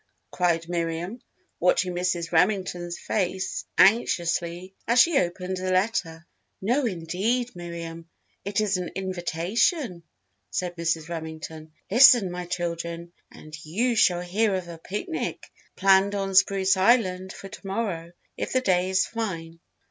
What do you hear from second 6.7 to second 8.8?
indeed, Miriam it is